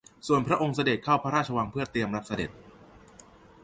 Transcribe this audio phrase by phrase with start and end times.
[0.27, 2.49] ส่วนพระองค์เสด็จเข้าพระราชวังเพื่อเตรียมรับเสด็จ